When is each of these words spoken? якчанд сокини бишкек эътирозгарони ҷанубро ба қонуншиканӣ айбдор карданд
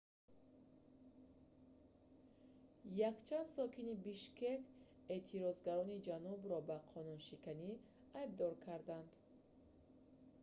якчанд 3.09 3.47
сокини 3.57 3.93
бишкек 4.05 4.61
эътирозгарони 5.15 6.03
ҷанубро 6.07 6.57
ба 6.69 6.77
қонуншиканӣ 6.91 7.71
айбдор 8.19 8.53
карданд 8.65 9.09